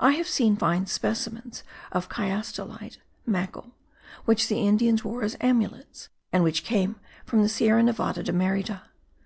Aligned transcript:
I 0.00 0.12
have 0.12 0.26
seen 0.26 0.56
fine 0.56 0.86
specimens 0.86 1.62
of 1.92 2.08
the 2.08 2.14
chiastolite 2.14 2.96
(macle) 3.28 3.72
which 4.24 4.48
the 4.48 4.66
Indians 4.66 5.04
wore 5.04 5.22
as 5.22 5.36
amulets 5.42 6.08
and 6.32 6.42
which 6.42 6.64
came 6.64 6.96
from 7.26 7.42
the 7.42 7.50
Sierra 7.50 7.82
Nevada 7.82 8.22
de 8.22 8.32
Merida. 8.32 8.84